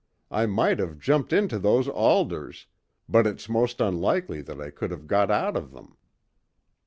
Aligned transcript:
I 0.31 0.47
might 0.47 0.79
have 0.79 0.97
jumped 0.97 1.31
into 1.31 1.59
those 1.59 1.87
alders, 1.87 2.65
but 3.07 3.27
it's 3.27 3.47
most 3.47 3.79
unlikely 3.79 4.41
that 4.41 4.59
I 4.59 4.71
could 4.71 4.89
have 4.89 5.05
got 5.05 5.29
out 5.29 5.55
of 5.55 5.73
them." 5.73 5.95